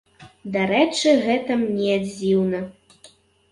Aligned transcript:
Дарэчы, 0.55 1.13
гэта 1.27 1.59
мне 1.65 2.01
дзіўна. 2.09 2.65